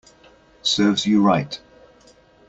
Serves 0.63 1.05
you 1.05 1.21
right 1.21 1.59